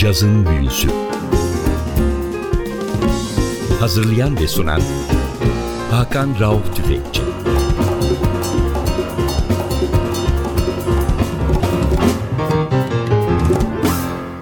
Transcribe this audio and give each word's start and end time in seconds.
Cazın 0.00 0.46
Büyüsü 0.46 0.88
Hazırlayan 3.80 4.40
ve 4.40 4.48
sunan 4.48 4.82
Hakan 5.90 6.40
Rauf 6.40 6.76
Tüfekçi 6.76 7.22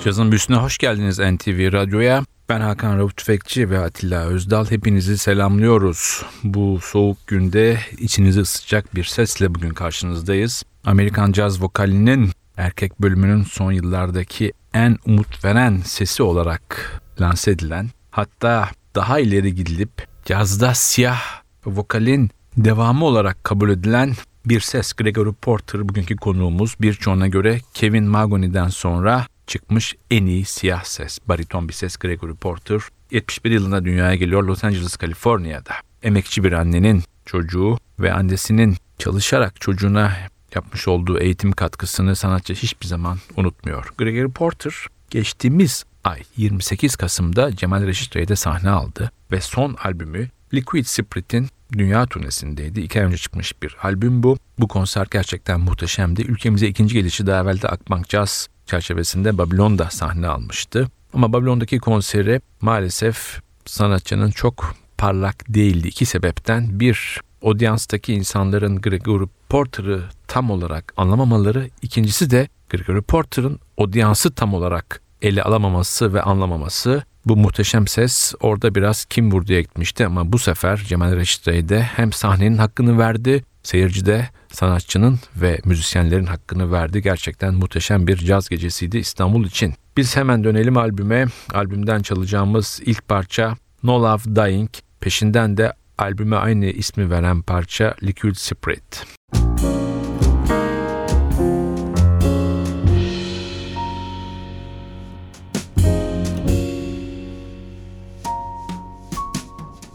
Cazın 0.04 0.30
Büyüsü'ne 0.30 0.56
hoş 0.56 0.78
geldiniz 0.78 1.18
NTV 1.18 1.72
Radyo'ya. 1.72 2.24
Ben 2.48 2.60
Hakan 2.60 2.98
Rauf 2.98 3.16
Tüfekçi 3.16 3.70
ve 3.70 3.78
Atilla 3.78 4.26
Özdal. 4.26 4.70
Hepinizi 4.70 5.18
selamlıyoruz. 5.18 6.22
Bu 6.44 6.80
soğuk 6.82 7.26
günde 7.26 7.78
içinizi 7.98 8.40
ısıtacak 8.40 8.94
bir 8.94 9.04
sesle 9.04 9.54
bugün 9.54 9.70
karşınızdayız. 9.70 10.64
Amerikan 10.84 11.32
caz 11.32 11.62
vokalinin 11.62 12.30
erkek 12.58 13.02
bölümünün 13.02 13.42
son 13.42 13.72
yıllardaki 13.72 14.52
en 14.74 14.98
umut 15.06 15.44
veren 15.44 15.80
sesi 15.84 16.22
olarak 16.22 16.92
lanse 17.20 17.50
edilen 17.50 17.90
hatta 18.10 18.68
daha 18.94 19.20
ileri 19.20 19.54
gidilip 19.54 20.06
cazda 20.24 20.74
siyah 20.74 21.20
vokalin 21.66 22.30
devamı 22.56 23.04
olarak 23.04 23.44
kabul 23.44 23.70
edilen 23.70 24.14
bir 24.44 24.60
ses 24.60 24.92
Gregory 24.92 25.32
Porter 25.32 25.88
bugünkü 25.88 26.16
konuğumuz 26.16 26.74
birçoğuna 26.80 27.28
göre 27.28 27.60
Kevin 27.74 28.04
Mahoney'den 28.04 28.68
sonra 28.68 29.26
çıkmış 29.46 29.94
en 30.10 30.26
iyi 30.26 30.44
siyah 30.44 30.84
ses, 30.84 31.18
bariton 31.26 31.68
bir 31.68 31.72
ses 31.72 31.96
Gregory 31.96 32.34
Porter. 32.34 32.80
71 33.10 33.50
yılında 33.50 33.84
dünyaya 33.84 34.14
geliyor 34.14 34.42
Los 34.42 34.64
Angeles, 34.64 34.96
Kaliforniya'da. 34.96 35.72
Emekçi 36.02 36.44
bir 36.44 36.52
annenin 36.52 37.02
çocuğu 37.26 37.78
ve 38.00 38.12
annesinin 38.12 38.76
çalışarak 38.98 39.60
çocuğuna 39.60 40.12
yapmış 40.58 40.88
olduğu 40.88 41.18
eğitim 41.18 41.52
katkısını 41.52 42.16
sanatçı 42.16 42.54
hiçbir 42.54 42.86
zaman 42.86 43.18
unutmuyor. 43.36 43.92
Gregory 43.98 44.32
Porter 44.32 44.74
geçtiğimiz 45.10 45.84
ay 46.04 46.22
28 46.36 46.96
Kasım'da 46.96 47.56
Cemal 47.56 47.86
Reşit 47.86 48.16
Rey'de 48.16 48.36
sahne 48.36 48.70
aldı 48.70 49.10
ve 49.32 49.40
son 49.40 49.74
albümü 49.74 50.28
Liquid 50.54 50.84
Spirit'in 50.84 51.48
dünya 51.72 52.06
turnesindeydi. 52.06 52.80
İki 52.80 53.00
ay 53.00 53.06
önce 53.06 53.16
çıkmış 53.16 53.62
bir 53.62 53.76
albüm 53.82 54.22
bu. 54.22 54.38
Bu 54.58 54.68
konser 54.68 55.06
gerçekten 55.10 55.60
muhteşemdi. 55.60 56.22
Ülkemize 56.22 56.66
ikinci 56.66 56.94
gelişi 56.94 57.26
daha 57.26 57.42
evvelde 57.42 57.68
Akbank 57.68 58.08
Jazz 58.08 58.48
çerçevesinde 58.66 59.38
Babilon'da 59.38 59.90
sahne 59.90 60.28
almıştı. 60.28 60.88
Ama 61.14 61.32
Babilon'daki 61.32 61.78
konseri 61.78 62.40
maalesef 62.60 63.40
sanatçının 63.66 64.30
çok 64.30 64.74
parlak 64.98 65.54
değildi. 65.54 65.88
İki 65.88 66.06
sebepten. 66.06 66.80
Bir, 66.80 67.20
odyanstaki 67.42 68.14
insanların 68.14 68.80
Gregory 68.80 69.24
Porter'ı 69.48 70.02
tam 70.28 70.50
olarak 70.50 70.92
anlamamaları. 70.96 71.70
İkincisi 71.82 72.30
de 72.30 72.48
Gregory 72.70 73.00
Porter'ın 73.00 73.60
odyansı 73.76 74.34
tam 74.34 74.54
olarak 74.54 75.00
ele 75.22 75.42
alamaması 75.42 76.14
ve 76.14 76.22
anlamaması. 76.22 77.02
Bu 77.26 77.36
muhteşem 77.36 77.86
ses 77.86 78.34
orada 78.40 78.74
biraz 78.74 79.04
kim 79.04 79.32
vurduya 79.32 79.60
gitmişti 79.60 80.06
ama 80.06 80.32
bu 80.32 80.38
sefer 80.38 80.76
Cemal 80.76 81.16
Reşit 81.16 81.46
de 81.46 81.82
hem 81.82 82.12
sahnenin 82.12 82.58
hakkını 82.58 82.98
verdi, 82.98 83.44
seyirci 83.62 84.06
de 84.06 84.28
sanatçının 84.52 85.18
ve 85.36 85.60
müzisyenlerin 85.64 86.26
hakkını 86.26 86.72
verdi. 86.72 87.02
Gerçekten 87.02 87.54
muhteşem 87.54 88.06
bir 88.06 88.16
caz 88.16 88.48
gecesiydi 88.48 88.98
İstanbul 88.98 89.44
için. 89.44 89.74
Biz 89.96 90.16
hemen 90.16 90.44
dönelim 90.44 90.76
albüme. 90.76 91.26
Albümden 91.54 92.02
çalacağımız 92.02 92.80
ilk 92.84 93.08
parça 93.08 93.56
No 93.82 94.02
Love 94.02 94.36
Dying. 94.36 94.70
Peşinden 95.00 95.56
de 95.56 95.72
albüme 95.98 96.36
aynı 96.36 96.66
ismi 96.66 97.10
veren 97.10 97.42
parça 97.42 97.94
Liquid 98.02 98.34
Spirit. 98.34 99.06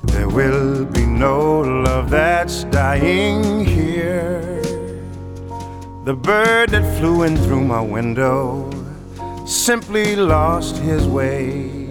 There 0.07 0.27
will 0.27 0.85
be 0.95 1.19
no 1.19 1.61
love 1.61 2.09
that's 2.09 2.63
dying 2.63 3.65
here. 3.65 4.61
The 6.05 6.13
bird 6.13 6.69
that 6.69 6.99
flew 6.99 7.23
in 7.23 7.37
through 7.37 7.63
my 7.63 7.81
window 7.81 8.69
simply 9.45 10.15
lost 10.15 10.77
his 10.77 11.07
way. 11.07 11.82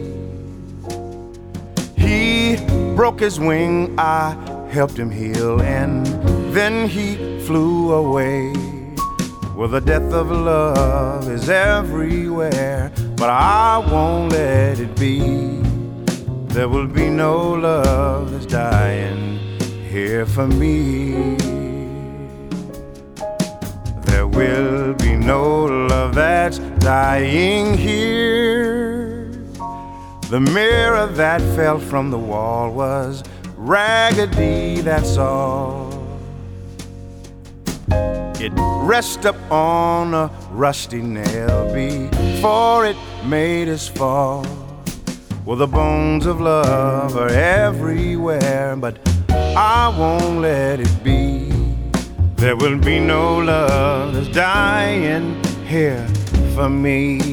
He 2.03 2.57
broke 2.97 3.21
his 3.21 3.39
wing, 3.39 3.95
I 3.99 4.35
helped 4.71 4.99
him 4.99 5.11
heal, 5.11 5.63
and 5.63 6.05
then 6.53 6.89
he 6.89 7.41
flew 7.47 7.93
away. 7.93 8.53
Well, 9.57 9.69
the 9.69 9.81
death 9.81 10.13
of 10.13 10.31
love 10.31 11.29
is 11.29 11.49
everywhere, 11.49 12.91
but 13.17 13.31
I 13.31 13.79
won't 13.79 14.33
let 14.33 14.81
it 14.81 14.97
be. 14.97 15.21
There 16.55 16.69
will 16.69 16.89
be 16.89 17.09
no 17.09 17.53
love 17.53 18.33
that's 18.33 18.47
dying 18.47 19.39
here 19.89 20.27
for 20.27 20.47
me. 20.47 21.37
There 24.07 24.27
will 24.27 24.95
be 24.95 25.15
no 25.15 25.65
love 25.65 26.15
that's 26.15 26.59
dying 26.81 27.79
here. 27.79 28.92
The 30.33 30.41
mirror 30.41 31.09
that 31.09 31.43
fell 31.55 31.79
from 31.79 32.11
the 32.11 32.17
wall 32.17 32.73
was 32.73 33.23
raggedy, 33.55 34.81
that's 34.81 35.19
all. 35.19 35.93
It 38.41 38.51
rests 38.57 39.27
up 39.27 39.37
on 39.53 40.15
a 40.15 40.31
rusty 40.51 41.03
nail 41.03 41.71
before 41.75 42.87
it 42.87 42.97
made 43.27 43.69
us 43.69 43.89
fall. 43.89 44.47
Well, 45.45 45.59
the 45.59 45.67
bones 45.67 46.25
of 46.25 46.41
love 46.41 47.15
are 47.15 47.29
everywhere, 47.29 48.75
but 48.77 49.07
I 49.29 49.95
won't 49.99 50.41
let 50.41 50.81
it 50.81 51.05
be. 51.05 51.53
There 52.37 52.57
will 52.57 52.79
be 52.79 52.99
no 53.01 53.37
love 53.37 54.15
that's 54.15 54.29
dying 54.29 55.45
here 55.67 56.09
for 56.55 56.71
me. 56.71 57.32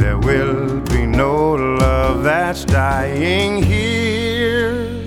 There 0.00 0.16
will 0.16 0.80
be 0.80 1.04
no 1.04 1.52
love 1.52 2.22
that's 2.22 2.64
dying 2.64 3.62
here. 3.62 5.06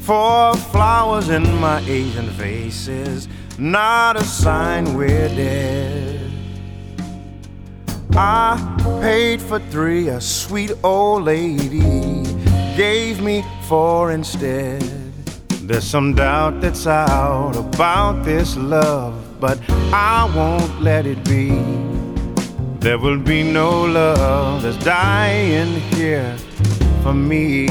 For 0.00 0.56
flowers 0.56 1.28
in 1.28 1.44
my 1.60 1.78
Asian 1.82 2.28
faces, 2.30 3.28
not 3.56 4.16
a 4.16 4.24
sign 4.24 4.94
we're 4.94 5.28
dead. 5.28 6.28
I 8.16 8.58
paid 9.00 9.40
for 9.40 9.60
three, 9.70 10.08
a 10.08 10.20
sweet 10.20 10.72
old 10.82 11.22
lady 11.22 12.24
gave 12.76 13.22
me 13.22 13.44
four 13.68 14.10
instead. 14.10 14.82
There's 15.62 15.84
some 15.84 16.14
doubt 16.14 16.60
that's 16.60 16.88
out 16.88 17.54
about 17.54 18.24
this 18.24 18.56
love, 18.56 19.14
but 19.38 19.60
I 19.92 20.28
won't 20.34 20.82
let 20.82 21.06
it 21.06 21.24
be. 21.24 21.79
There 22.80 22.98
will 22.98 23.18
be 23.18 23.42
no 23.42 23.82
love 23.84 24.62
that's 24.62 24.82
dying 24.82 25.80
here 25.92 26.34
for 27.02 27.12
me. 27.12 27.68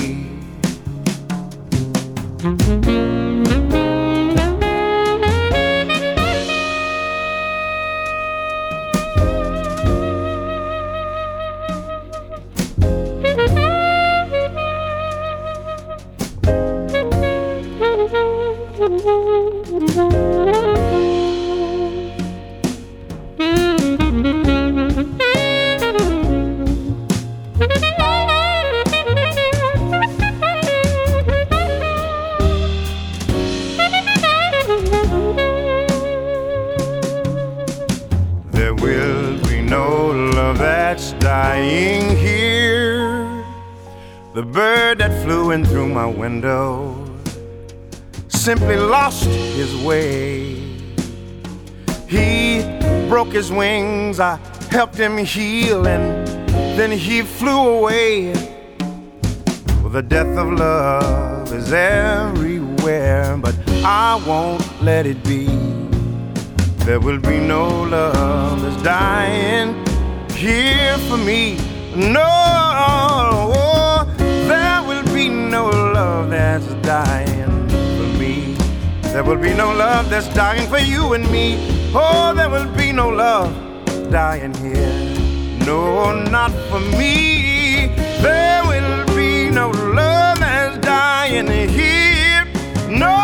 Helped 54.69 54.95
him 54.95 55.17
heal, 55.17 55.87
and 55.87 56.27
then 56.77 56.91
he 56.91 57.23
flew 57.23 57.79
away. 57.79 58.33
Well, 59.81 59.89
the 59.89 60.03
death 60.03 60.37
of 60.37 60.53
love 60.53 61.51
is 61.51 61.73
everywhere, 61.73 63.35
but 63.37 63.55
I 63.83 64.21
won't 64.27 64.63
let 64.81 65.07
it 65.07 65.23
be. 65.23 65.47
There 66.85 66.99
will 66.99 67.19
be 67.19 67.39
no 67.39 67.83
love 67.83 68.61
that's 68.61 68.81
dying 68.83 69.73
here 70.31 70.97
for 71.09 71.17
me. 71.17 71.57
No, 71.95 72.27
oh, 72.27 74.05
there 74.17 74.83
will 74.87 75.03
be 75.13 75.29
no 75.29 75.65
love 75.69 76.29
that's 76.29 76.71
dying 76.85 77.69
for 77.69 78.19
me. 78.19 78.55
There 79.01 79.23
will 79.23 79.41
be 79.41 79.53
no 79.55 79.73
love 79.73 80.09
that's 80.11 80.31
dying 80.35 80.69
for 80.69 80.77
you 80.77 81.13
and 81.13 81.29
me. 81.31 81.57
Oh, 81.95 82.33
there 82.35 82.49
will 82.49 82.71
be 82.75 82.91
no 82.91 83.09
love 83.09 83.68
dying 84.09 84.53
here. 84.55 85.15
No, 85.65 86.11
not 86.29 86.51
for 86.69 86.79
me. 86.97 87.87
There 88.21 88.63
will 88.65 89.05
be 89.15 89.49
no 89.51 89.69
love 89.69 90.39
that's 90.39 90.77
dying 90.79 91.47
here. 91.69 92.45
No, 92.89 93.15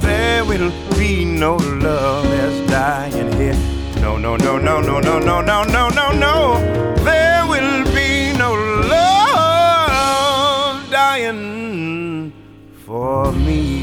there 0.00 0.44
will 0.44 0.70
be 0.98 1.24
no 1.24 1.56
love 1.56 2.24
that's 2.24 2.70
dying 2.70 3.32
here. 3.32 3.56
No, 4.02 4.16
no, 4.18 4.36
no, 4.36 4.58
no, 4.58 4.80
no, 4.80 5.00
no, 5.00 5.18
no, 5.18 5.40
no, 5.40 5.62
no, 5.64 5.88
no, 5.88 6.10
no. 6.12 6.58
There 7.02 7.46
will 7.46 7.84
be 7.94 8.32
no 8.36 8.52
love 8.92 9.70
dying 10.90 12.32
for 12.84 13.32
me. 13.32 13.79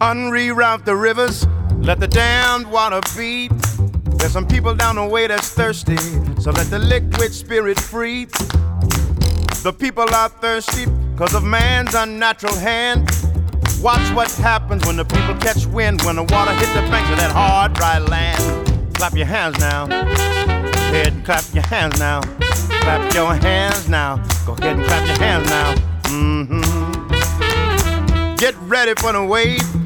Unreroute 0.00 0.84
the 0.84 0.94
rivers, 0.94 1.46
let 1.78 1.98
the 2.00 2.06
dammed 2.06 2.66
water 2.66 3.00
beat. 3.16 3.50
There's 4.18 4.32
some 4.32 4.46
people 4.46 4.74
down 4.74 4.96
the 4.96 5.06
way 5.06 5.26
that's 5.26 5.48
thirsty, 5.48 5.96
so 6.38 6.50
let 6.50 6.66
the 6.66 6.78
liquid 6.78 7.32
spirit 7.32 7.80
free. 7.80 8.26
The 9.62 9.72
people 9.78 10.04
are 10.14 10.28
thirsty 10.28 10.84
because 11.12 11.34
of 11.34 11.44
man's 11.44 11.94
unnatural 11.94 12.54
hand. 12.56 13.08
Watch 13.80 14.06
what 14.14 14.30
happens 14.32 14.84
when 14.86 14.96
the 14.96 15.04
people 15.06 15.34
catch 15.36 15.64
wind, 15.66 16.02
when 16.02 16.16
the 16.16 16.24
water 16.24 16.52
hits 16.52 16.74
the 16.74 16.82
banks 16.90 17.10
of 17.10 17.16
that 17.16 17.32
hard, 17.32 17.72
dry 17.72 17.98
land. 17.98 18.94
Clap 18.96 19.14
your 19.14 19.24
hands 19.24 19.58
now. 19.58 19.86
Go 19.86 19.94
ahead 19.94 21.14
and 21.14 21.24
clap 21.24 21.44
your 21.54 21.64
hands 21.64 21.98
now. 21.98 22.20
Clap 22.20 23.14
your 23.14 23.34
hands 23.34 23.88
now. 23.88 24.16
Go 24.44 24.52
ahead 24.52 24.76
and 24.76 24.84
clap 24.84 25.06
your 25.06 25.16
hands 25.18 25.48
now. 25.48 25.74
Mm-hmm. 26.04 26.96
Get 28.36 28.54
ready 28.56 28.92
for 29.00 29.12
the 29.12 29.24
wave. 29.24 29.85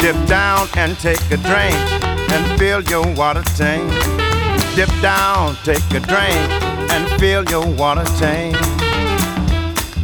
Dip 0.00 0.16
down 0.26 0.68
and 0.76 0.96
take 0.98 1.20
a 1.32 1.36
drink 1.36 1.74
and 2.30 2.58
fill 2.58 2.82
your 2.82 3.06
water 3.14 3.42
tank. 3.56 3.90
Dip 4.76 4.88
down, 5.02 5.56
take 5.64 5.82
a 5.90 5.98
drink 5.98 6.62
and 6.92 7.20
fill 7.20 7.44
your 7.46 7.66
water 7.74 8.04
tank. 8.16 8.56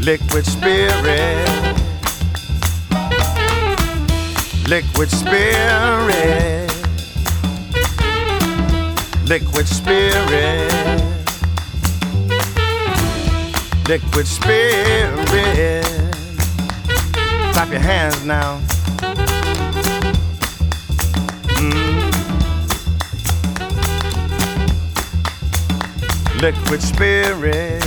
Liquid 0.01 0.45
spirit. 0.45 1.49
Liquid 4.69 5.11
spirit. 5.11 6.71
Liquid 9.27 9.69
spirit. 9.69 11.03
Liquid 13.89 14.27
spirit. 14.27 15.85
Clap 17.53 17.71
your 17.71 17.79
hands 17.79 18.25
now. 18.25 18.61
Liquid 26.45 26.81
spirit. 26.81 27.85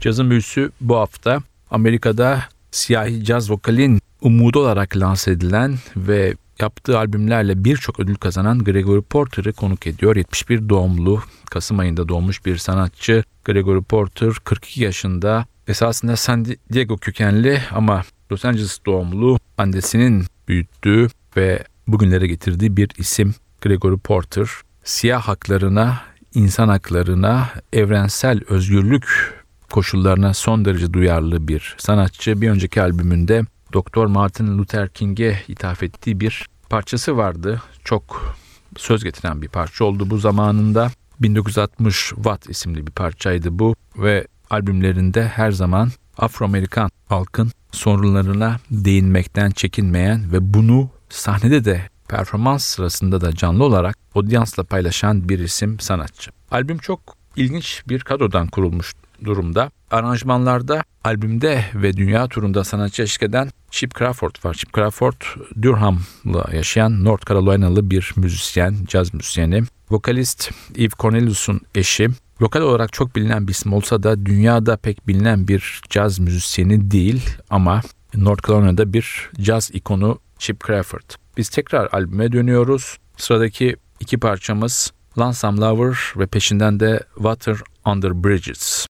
Cazın 0.00 0.30
büyüsü 0.30 0.70
bu 0.80 0.96
hafta 0.96 1.38
Amerika'da 1.70 2.42
siyahi 2.70 3.24
caz 3.24 3.50
vokalin 3.50 4.00
umudu 4.22 4.60
olarak 4.60 4.96
lanse 4.96 5.30
edilen 5.30 5.78
ve 5.96 6.34
yaptığı 6.60 6.98
albümlerle 6.98 7.64
birçok 7.64 8.00
ödül 8.00 8.14
kazanan 8.14 8.58
Gregory 8.58 9.02
Porter'ı 9.02 9.52
konuk 9.52 9.86
ediyor. 9.86 10.16
71 10.16 10.68
doğumlu, 10.68 11.22
Kasım 11.50 11.78
ayında 11.78 12.08
doğmuş 12.08 12.46
bir 12.46 12.56
sanatçı. 12.56 13.24
Gregory 13.44 13.82
Porter 13.82 14.32
42 14.44 14.82
yaşında. 14.82 15.46
Esasında 15.68 16.16
San 16.16 16.46
Diego 16.72 16.96
kökenli 16.96 17.62
ama 17.70 18.02
Los 18.32 18.44
Angeles 18.44 18.78
doğumlu. 18.86 19.38
Annesinin 19.58 20.24
büyüttüğü 20.48 21.08
ve 21.36 21.64
bugünlere 21.86 22.26
getirdiği 22.26 22.76
bir 22.76 22.90
isim 22.98 23.34
Gregory 23.62 23.98
Porter. 23.98 24.48
Siyah 24.84 25.22
haklarına, 25.22 26.00
insan 26.34 26.68
haklarına, 26.68 27.48
evrensel 27.72 28.40
özgürlük 28.48 29.34
koşullarına 29.70 30.34
son 30.34 30.64
derece 30.64 30.92
duyarlı 30.92 31.48
bir 31.48 31.76
sanatçı. 31.78 32.40
Bir 32.40 32.50
önceki 32.50 32.82
albümünde 32.82 33.42
Doktor 33.72 34.06
Martin 34.06 34.58
Luther 34.58 34.88
King'e 34.88 35.42
ithaf 35.48 35.82
ettiği 35.82 36.20
bir 36.20 36.46
parçası 36.70 37.16
vardı. 37.16 37.62
Çok 37.84 38.34
söz 38.76 39.04
getiren 39.04 39.42
bir 39.42 39.48
parça 39.48 39.84
oldu 39.84 40.10
bu 40.10 40.18
zamanında. 40.18 40.90
1960 41.20 42.08
Watt 42.08 42.50
isimli 42.50 42.86
bir 42.86 42.92
parçaydı 42.92 43.58
bu 43.58 43.74
ve 43.96 44.26
albümlerinde 44.50 45.28
her 45.28 45.50
zaman 45.50 45.90
Afro-Amerikan 46.18 46.90
halkın 47.08 47.50
sorunlarına 47.72 48.56
değinmekten 48.70 49.50
çekinmeyen 49.50 50.32
ve 50.32 50.54
bunu 50.54 50.90
sahnede 51.08 51.64
de 51.64 51.88
performans 52.08 52.64
sırasında 52.64 53.20
da 53.20 53.34
canlı 53.34 53.64
olarak 53.64 53.96
odyansla 54.14 54.64
paylaşan 54.64 55.28
bir 55.28 55.38
isim 55.38 55.80
sanatçı. 55.80 56.30
Albüm 56.50 56.78
çok 56.78 57.00
ilginç 57.36 57.82
bir 57.88 58.00
kadrodan 58.00 58.46
kurulmuş 58.46 58.94
durumda. 59.24 59.70
Aranjmanlarda 59.90 60.82
albümde 61.08 61.64
ve 61.74 61.96
dünya 61.96 62.28
turunda 62.28 62.64
sanatçı 62.64 63.02
eşlik 63.02 63.22
eden 63.22 63.50
Chip 63.70 63.98
Crawford 63.98 64.44
var. 64.44 64.54
Chip 64.54 64.74
Crawford 64.74 65.22
Durham'la 65.62 66.48
yaşayan 66.52 67.04
North 67.04 67.28
Carolina'lı 67.28 67.90
bir 67.90 68.12
müzisyen, 68.16 68.76
caz 68.86 69.14
müzisyeni. 69.14 69.62
Vokalist 69.90 70.50
Eve 70.78 70.88
Cornelius'un 70.98 71.60
eşi. 71.74 72.08
Lokal 72.42 72.60
olarak 72.60 72.92
çok 72.92 73.16
bilinen 73.16 73.48
bir 73.48 73.52
isim 73.52 73.72
olsa 73.72 74.02
da 74.02 74.26
dünyada 74.26 74.76
pek 74.76 75.08
bilinen 75.08 75.48
bir 75.48 75.80
caz 75.90 76.18
müzisyeni 76.18 76.90
değil 76.90 77.30
ama 77.50 77.80
North 78.14 78.48
Carolina'da 78.48 78.92
bir 78.92 79.30
caz 79.40 79.70
ikonu 79.72 80.18
Chip 80.38 80.66
Crawford. 80.66 81.10
Biz 81.36 81.48
tekrar 81.48 81.88
albüme 81.92 82.32
dönüyoruz. 82.32 82.98
Sıradaki 83.16 83.76
iki 84.00 84.18
parçamız 84.18 84.92
Lonesome 85.18 85.60
Lover 85.60 85.98
ve 86.16 86.26
peşinden 86.26 86.80
de 86.80 87.00
Water 87.14 87.56
Under 87.86 88.24
Bridges. 88.24 88.86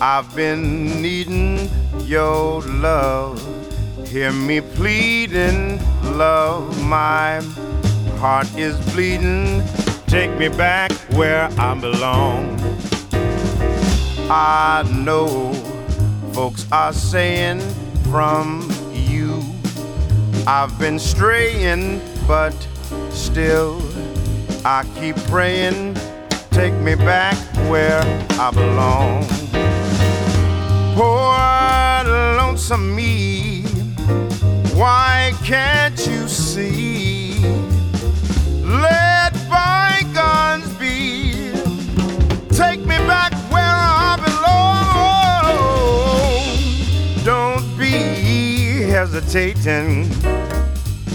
I've 0.00 0.34
been 0.34 1.00
needing 1.00 1.70
your 2.00 2.62
love. 2.62 3.40
Hear 4.08 4.32
me 4.32 4.60
pleading, 4.60 5.78
love, 6.16 6.82
my 6.84 7.40
heart 8.18 8.52
is 8.56 8.76
bleeding. 8.92 9.62
Take 10.06 10.36
me 10.36 10.48
back 10.48 10.90
where 11.14 11.48
I 11.58 11.74
belong. 11.74 12.58
I 14.28 14.82
know 15.04 15.52
folks 16.32 16.66
are 16.72 16.92
saying 16.92 17.60
from 18.10 18.68
you 18.92 19.40
I've 20.46 20.76
been 20.78 20.98
straying, 20.98 22.00
but 22.26 22.54
still 23.10 23.80
I 24.64 24.84
keep 24.98 25.16
praying. 25.28 25.96
Take 26.58 26.74
me 26.74 26.96
back 26.96 27.36
where 27.70 28.02
I 28.32 28.50
belong 28.50 29.24
poor 30.96 31.38
lonesome 32.36 32.96
me. 32.96 33.62
Why 34.74 35.32
can't 35.44 35.96
you 36.04 36.26
see? 36.26 37.38
Let 38.64 39.32
bygones 39.48 40.68
be. 40.80 41.52
Take 42.50 42.80
me 42.80 42.98
back 43.06 43.32
where 43.52 43.62
I 43.64 44.16
belong. 44.26 45.54
Don't 47.24 47.64
be 47.78 47.92
hesitating. 48.90 50.10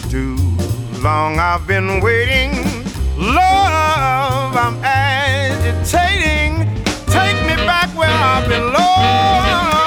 Too 0.10 0.38
long 1.02 1.38
I've 1.38 1.68
been 1.68 2.00
waiting. 2.00 2.52
Love, 3.18 4.43
I'm. 5.94 6.66
Take 7.08 7.40
me 7.48 7.56
back 7.70 7.90
where 7.96 8.10
I 8.10 8.46
belong. 8.48 9.83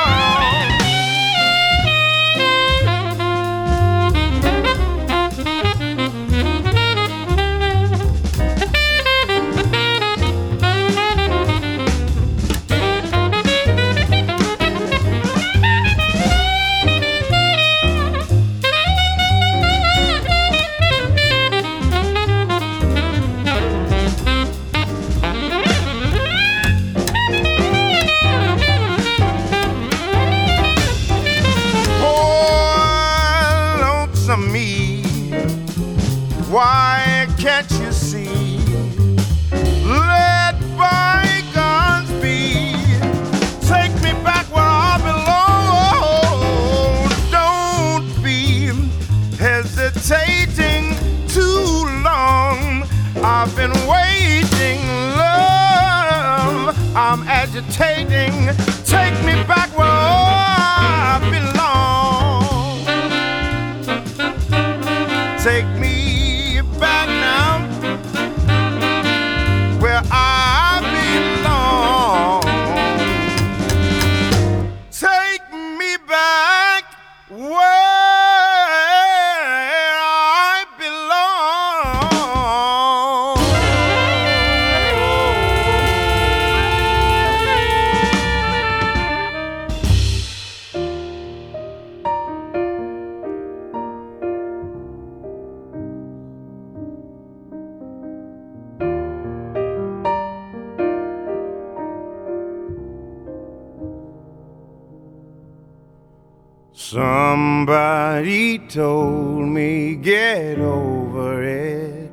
Somebody 106.96 108.58
told 108.58 109.48
me 109.48 109.96
get 109.96 110.58
over 110.58 111.42
it. 111.42 112.10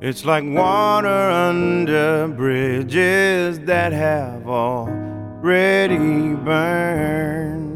It's 0.00 0.24
like 0.24 0.42
water 0.44 1.08
under 1.08 2.26
bridges 2.26 3.60
that 3.60 3.92
have 3.92 4.48
already 4.48 6.34
burned. 6.34 7.70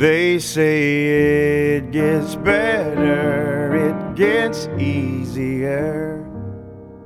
They 0.00 0.38
say 0.38 1.76
it 1.76 1.90
gets 1.90 2.36
better, 2.36 3.76
it 3.76 4.16
gets 4.16 4.66
easier. 4.78 6.26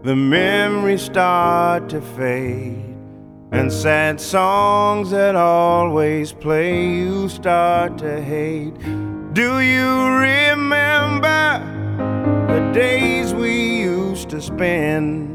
The 0.04 0.14
memories 0.14 1.02
start 1.02 1.88
to 1.88 2.00
fade 2.00 2.79
and 3.52 3.72
sad 3.72 4.20
songs 4.20 5.10
that 5.10 5.34
always 5.34 6.32
play 6.32 6.86
you 6.86 7.28
start 7.28 7.98
to 7.98 8.20
hate. 8.22 8.74
Do 9.32 9.60
you 9.60 10.06
remember 10.16 11.58
the 12.48 12.70
days 12.72 13.34
we 13.34 13.80
used 13.80 14.28
to 14.30 14.40
spend? 14.40 15.28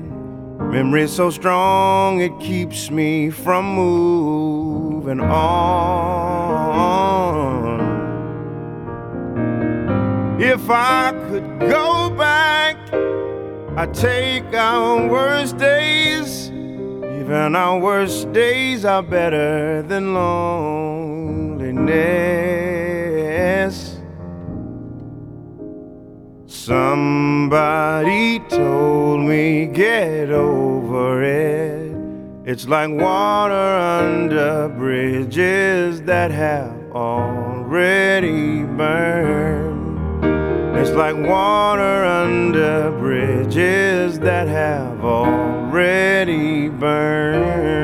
Memory 0.71 1.07
so 1.07 1.29
strong 1.29 2.21
it 2.21 2.37
keeps 2.39 2.89
me 2.89 3.29
from 3.29 3.75
moving 3.75 5.19
on. 5.19 5.95
If 10.41 10.69
I 10.69 11.11
could 11.29 11.59
go 11.59 12.09
back 12.09 12.77
I'd 13.77 13.93
take 13.93 14.53
our 14.53 15.05
worst 15.09 15.57
days, 15.57 16.49
even 17.25 17.55
our 17.55 17.79
worst 17.79 18.31
days 18.33 18.85
are 18.85 19.01
better 19.01 19.81
than 19.81 20.13
loneliness. 20.13 21.65
Somebody 26.45 28.37
told 28.47 29.21
me 29.21 29.65
get 29.65 30.29
over 30.29 31.23
it. 31.23 31.95
It's 32.45 32.67
like 32.67 32.91
water 32.91 33.55
under 33.55 34.69
bridges 34.69 36.03
that 36.03 36.29
have 36.29 36.91
already 36.91 38.61
burned. 38.65 39.74
It's 40.77 40.91
like 40.91 41.15
water 41.15 42.03
under 42.05 42.91
bridges 42.91 44.19
that 44.19 44.47
have 44.47 45.03
already 45.03 46.69
burned. 46.69 47.75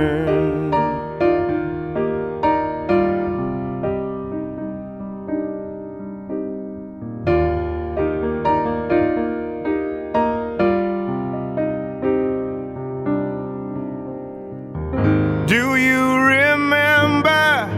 Do 15.48 15.76
you 15.76 16.16
remember 16.16 17.70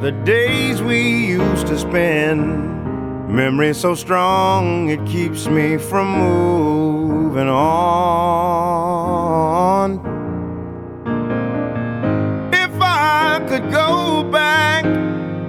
the 0.00 0.12
days 0.24 0.82
we 0.82 1.26
used 1.28 1.66
to 1.68 1.78
spend? 1.78 2.67
Memory 3.28 3.74
so 3.74 3.94
strong 3.94 4.88
it 4.88 5.04
keeps 5.06 5.46
me 5.48 5.76
from 5.76 6.10
moving 6.18 7.46
on. 7.46 7.68
If 12.54 12.70
I 12.80 13.38
could 13.46 13.70
go 13.70 14.24
back, 14.24 14.86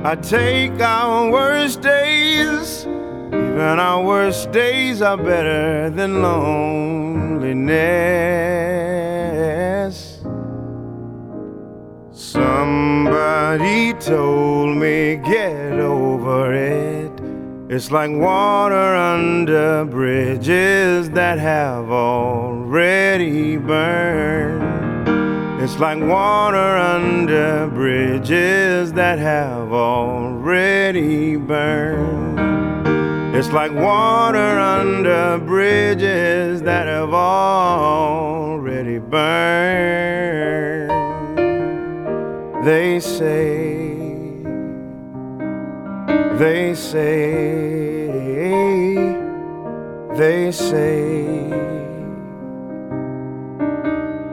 I'd 0.05 0.21
take 0.21 0.81
our 0.81 1.31
worst 1.31 1.81
days. 1.81 2.85
Even 2.85 3.79
our 3.79 4.03
worst 4.03 4.51
days 4.51 5.01
are 5.01 5.15
better 5.15 5.89
than 5.89 6.21
loneliness. 6.21 7.59
Somebody 12.11 13.93
told 13.93 14.75
me 14.75 15.15
get 15.15 15.79
over. 15.79 16.48
It's 17.71 17.91
like 17.91 18.09
water 18.09 18.95
under 18.95 19.85
bridges 19.85 21.11
that 21.11 21.37
have 21.37 21.91
already 21.91 23.57
burned. 23.57 25.61
It's 25.61 25.77
like 25.77 26.01
water 26.01 26.57
under 26.57 27.67
bridges 27.67 28.91
that 28.93 29.19
have 29.19 29.71
already 29.71 31.35
burned. 31.35 33.35
It's 33.35 33.51
like 33.51 33.71
water 33.71 34.39
under 34.39 35.37
bridges 35.37 36.63
that 36.63 36.87
have 36.87 37.13
already 37.13 38.97
burned. 38.97 40.89
They 42.65 42.99
say 42.99 43.78
they 46.39 46.73
say, 46.73 48.15
they 50.17 50.51
say, 50.51 51.25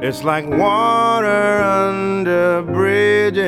it's 0.00 0.22
like 0.22 0.46
water 0.46 1.62
under 1.64 2.62
bridges 2.62 3.46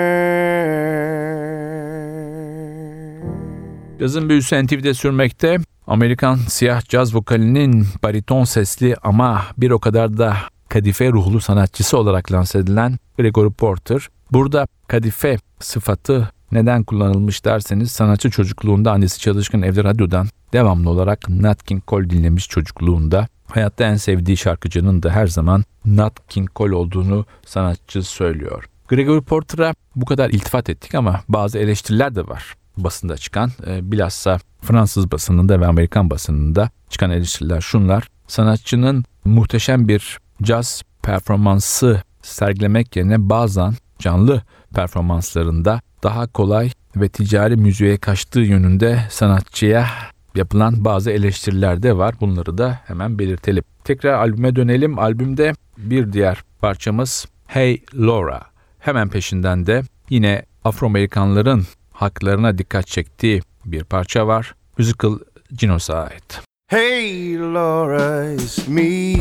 Cazın 4.00 4.30
büyüsü 4.30 4.64
NTV'de 4.64 4.94
sürmekte. 4.94 5.58
Amerikan 5.88 6.36
siyah 6.36 6.82
caz 6.90 7.16
vokalinin 7.16 7.86
bariton 8.04 8.44
sesli 8.44 8.96
ama 9.04 9.42
bir 9.58 9.72
o 9.72 9.80
kadar 9.80 10.18
da 10.18 10.38
kadife 10.70 11.12
ruhlu 11.12 11.42
sanatçısı 11.42 11.98
olarak 11.98 12.32
lanse 12.32 12.60
edilen 12.60 12.98
Gregory 13.18 13.54
Porter. 13.54 14.08
Burada 14.32 14.68
kadife 14.88 15.38
sıfatı 15.60 16.30
neden 16.52 16.84
kullanılmış 16.84 17.46
derseniz 17.46 17.92
sanatçı 17.92 18.30
çocukluğunda 18.30 18.92
annesi 18.92 19.20
çalışkan 19.20 19.62
evde 19.62 19.84
radyodan 19.84 20.28
devamlı 20.54 20.90
olarak 20.90 21.30
Nat 21.30 21.64
King 21.64 21.84
Cole 21.88 22.10
dinlemiş 22.10 22.48
çocukluğunda. 22.50 23.28
Hayatta 23.48 23.84
en 23.84 23.96
sevdiği 23.96 24.38
şarkıcının 24.38 25.04
da 25.04 25.10
her 25.10 25.28
zaman 25.28 25.64
Nat 25.86 26.30
King 26.30 26.50
Cole 26.56 26.76
olduğunu 26.76 27.26
sanatçı 27.46 28.04
söylüyor. 28.04 28.66
Gregory 28.88 29.22
Porter'a 29.22 29.74
bu 29.96 30.06
kadar 30.06 30.30
iltifat 30.30 30.70
ettik 30.70 30.96
ama 30.96 31.22
bazı 31.30 31.60
eleştiriler 31.60 32.16
de 32.16 32.28
var 32.28 32.56
basında 32.78 33.18
çıkan. 33.18 33.52
Bilhassa 33.68 34.38
Fransız 34.62 35.12
basınında 35.12 35.62
ve 35.62 35.68
Amerikan 35.68 36.10
basınında 36.10 36.70
çıkan 36.90 37.12
eleştiriler 37.12 37.62
şunlar. 37.62 38.08
Sanatçının 38.28 39.06
muhteşem 39.26 39.88
bir 39.88 40.20
caz 40.44 40.82
performansı 41.04 42.02
sergilemek 42.22 42.96
yerine 42.96 43.30
bazen 43.30 43.74
canlı 44.00 44.42
performanslarında 44.76 45.82
daha 46.04 46.28
kolay 46.28 46.72
ve 46.96 47.10
ticari 47.10 47.56
müziğe 47.56 47.98
kaçtığı 47.98 48.40
yönünde 48.40 49.00
sanatçıya 49.10 49.88
yapılan 50.36 50.86
bazı 50.86 51.12
eleştiriler 51.12 51.84
de 51.84 51.98
var. 51.98 52.16
Bunları 52.22 52.58
da 52.58 52.80
hemen 52.86 53.20
belirtelim. 53.20 53.64
Tekrar 53.84 54.14
albüme 54.14 54.56
dönelim. 54.56 55.00
Albümde 55.00 55.54
bir 55.78 56.14
diğer 56.14 56.44
parçamız 56.60 57.26
Hey 57.48 57.84
Laura. 57.96 58.42
Hemen 58.80 59.10
peşinden 59.10 59.66
de 59.66 59.84
yine 60.10 60.46
Afro-Amerikanların 60.64 61.66
haklarına 61.92 62.58
dikkat 62.58 62.88
çektiği 62.88 63.42
bir 63.66 63.84
parça 63.84 64.28
var. 64.28 64.56
Musical 64.78 65.20
Genocide. 65.54 66.42
Hey 66.68 67.40
Laura, 67.40 68.34
it's 68.34 68.68
me. 68.68 69.16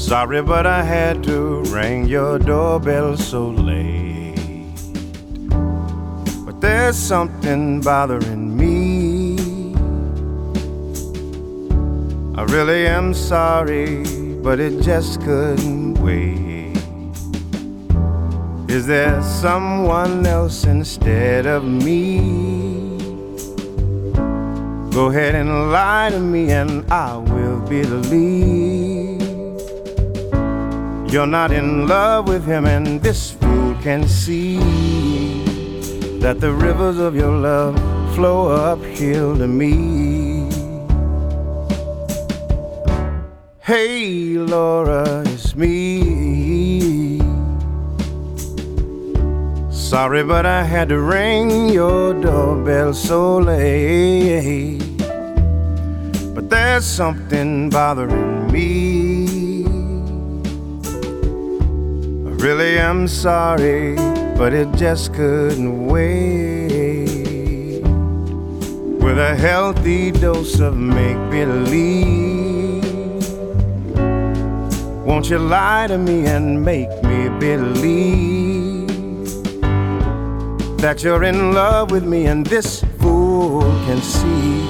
Sorry, 0.00 0.42
but 0.42 0.66
I 0.66 0.82
had 0.82 1.22
to 1.24 1.62
ring 1.64 2.06
your 2.06 2.38
doorbell 2.38 3.18
so 3.18 3.48
late. 3.48 4.74
But 6.46 6.60
there's 6.60 6.96
something 6.96 7.82
bothering 7.82 8.56
me. 8.56 9.36
I 12.34 12.42
really 12.44 12.86
am 12.86 13.12
sorry, 13.12 14.02
but 14.42 14.58
it 14.58 14.80
just 14.80 15.20
couldn't 15.20 15.94
wait. 16.02 16.78
Is 18.68 18.86
there 18.86 19.22
someone 19.22 20.26
else 20.26 20.64
instead 20.64 21.46
of 21.46 21.62
me? 21.62 22.98
Go 24.90 25.10
ahead 25.10 25.34
and 25.34 25.70
lie 25.70 26.08
to 26.10 26.18
me, 26.18 26.50
and 26.50 26.90
I 26.90 27.16
will 27.18 27.60
believe. 27.60 28.59
You're 31.10 31.26
not 31.26 31.50
in 31.50 31.88
love 31.88 32.28
with 32.28 32.44
him, 32.44 32.66
and 32.66 33.02
this 33.02 33.32
fool 33.32 33.74
can 33.82 34.06
see 34.06 34.58
that 36.20 36.38
the 36.38 36.52
rivers 36.52 36.98
of 36.98 37.16
your 37.16 37.32
love 37.32 37.74
flow 38.14 38.46
uphill 38.52 39.36
to 39.36 39.48
me. 39.48 40.48
Hey, 43.58 44.38
Laura, 44.38 45.24
it's 45.26 45.56
me. 45.56 47.18
Sorry, 49.72 50.22
but 50.22 50.46
I 50.46 50.62
had 50.62 50.90
to 50.90 51.00
ring 51.00 51.70
your 51.70 52.14
doorbell 52.14 52.94
so 52.94 53.38
late. 53.38 54.78
But 56.36 56.48
there's 56.48 56.84
something 56.84 57.68
bothering 57.68 58.52
me. 58.52 59.09
Really 62.40 62.80
I'm 62.80 63.06
sorry, 63.06 63.96
but 64.38 64.54
it 64.54 64.72
just 64.74 65.12
couldn't 65.12 65.88
wait. 65.88 67.82
With 69.04 69.18
a 69.18 69.36
healthy 69.36 70.10
dose 70.10 70.58
of 70.58 70.74
make 70.74 71.18
believe, 71.30 72.82
won't 75.04 75.28
you 75.28 75.38
lie 75.38 75.86
to 75.88 75.98
me 75.98 76.24
and 76.28 76.64
make 76.64 76.88
me 77.02 77.28
believe 77.38 78.88
that 80.78 81.02
you're 81.04 81.24
in 81.24 81.52
love 81.52 81.90
with 81.90 82.04
me 82.04 82.24
and 82.24 82.46
this 82.46 82.82
fool 83.00 83.60
can 83.84 84.00
see 84.00 84.62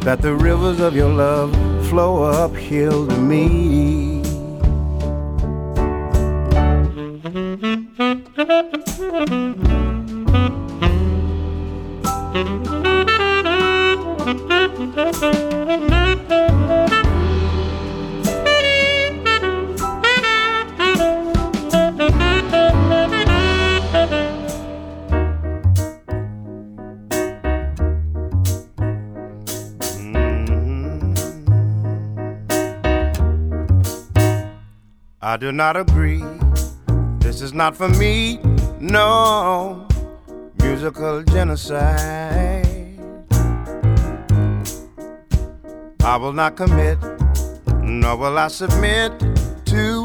that 0.00 0.22
the 0.22 0.34
rivers 0.34 0.80
of 0.80 0.96
your 0.96 1.10
love 1.10 1.52
flow 1.90 2.22
uphill 2.24 3.06
to 3.06 3.18
me. 3.18 4.01
I 35.32 35.38
do 35.38 35.50
not 35.50 35.78
agree. 35.78 36.22
This 37.20 37.40
is 37.40 37.54
not 37.54 37.74
for 37.74 37.88
me, 37.88 38.38
no 38.78 39.88
musical 40.60 41.22
genocide. 41.22 43.00
I 46.04 46.16
will 46.18 46.34
not 46.34 46.56
commit, 46.56 46.98
nor 47.80 48.16
will 48.16 48.36
I 48.36 48.48
submit 48.48 49.18
to 49.72 50.04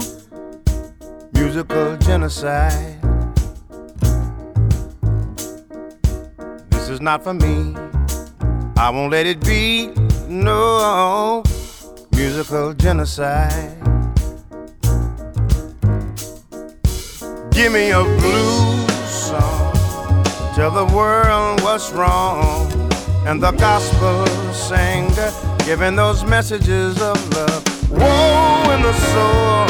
musical 1.34 1.98
genocide. 1.98 2.98
This 6.70 6.88
is 6.88 7.02
not 7.02 7.22
for 7.22 7.34
me. 7.34 7.76
I 8.78 8.90
won't 8.92 9.12
let 9.12 9.26
it 9.26 9.42
be, 9.42 9.88
no 10.30 11.44
musical 12.14 12.74
genocide. 12.74 13.77
Give 17.58 17.74
me 17.74 17.90
a 17.90 18.04
blues 18.04 19.10
song. 19.10 19.74
Tell 20.54 20.70
the 20.70 20.86
world 20.96 21.60
what's 21.62 21.92
wrong. 21.92 22.72
And 23.26 23.42
the 23.42 23.50
gospel 23.50 24.28
singer 24.54 25.32
giving 25.66 25.96
those 25.96 26.24
messages 26.24 27.02
of 27.02 27.18
love. 27.34 27.90
Woe 27.90 28.72
in 28.76 28.84
the 28.84 28.94
soul, 28.94 29.66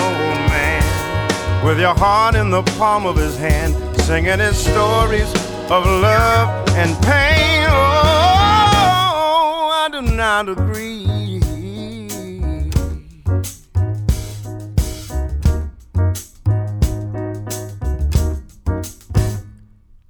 man. 0.51 1.65
With 1.65 1.79
your 1.79 1.95
heart 1.95 2.35
in 2.35 2.49
the 2.49 2.61
palm 2.77 3.05
of 3.05 3.15
his 3.15 3.37
hand. 3.37 3.73
Singing 4.01 4.39
his 4.39 4.57
stories 4.57 5.33
of 5.71 5.85
love 5.85 6.67
and 6.71 6.93
pain. 7.05 7.67
Oh, 7.69 9.69
I 9.71 9.87
do 9.93 10.01
not 10.01 10.49
agree. 10.49 11.16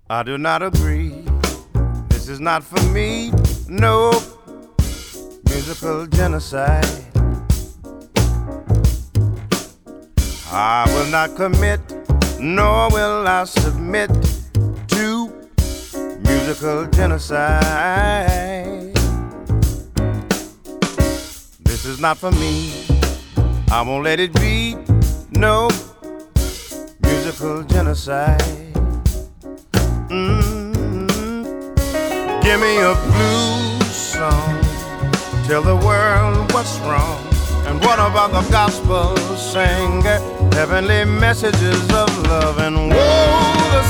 I 0.09 0.23
do 0.23 0.37
not 0.37 0.63
agree. 0.63 1.25
This 2.07 2.29
is 2.29 2.39
not 2.39 2.63
for 2.63 2.81
me. 2.93 3.29
No 3.67 4.13
musical 5.49 6.07
genocide. 6.07 6.87
I 10.49 10.85
will 10.87 11.11
not 11.11 11.35
commit, 11.35 11.81
nor 12.39 12.89
will 12.89 13.27
I 13.27 13.43
submit 13.43 14.09
to 14.87 15.27
musical 16.23 16.85
genocide. 16.85 18.93
This 21.65 21.83
is 21.83 21.99
not 21.99 22.17
for 22.17 22.31
me. 22.31 22.71
I 23.69 23.81
won't 23.81 24.05
let 24.05 24.21
it 24.21 24.33
be. 24.35 24.77
No 25.31 25.67
musical 27.03 27.63
genocide. 27.63 28.66
Give 32.47 32.61
me 32.61 32.77
a 32.77 32.95
blues 33.11 33.93
song. 33.93 34.61
Tell 35.47 35.61
the 35.61 35.75
world 35.75 36.49
what's 36.53 36.79
wrong. 36.79 37.19
And 37.67 37.77
what 37.81 37.99
about 37.99 38.31
the 38.31 38.49
gospel 38.49 39.17
singer? 39.35 40.19
Heavenly 40.53 41.03
messages 41.03 41.83
of 41.91 42.07
love 42.29 42.59
and 42.59 42.89
woe, 42.89 43.81